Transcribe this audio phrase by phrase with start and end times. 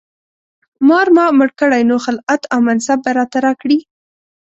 [0.87, 3.77] مار ما مړ کړی نو خلعت او منصب به راته راکړي.